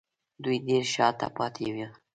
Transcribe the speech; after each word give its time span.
دوی 0.43 0.57
ډېر 0.67 0.83
شا 0.93 1.07
ته 1.19 1.27
پاتې 1.37 1.65
وو 1.73 1.87